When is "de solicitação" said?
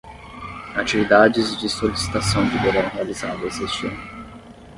1.59-2.49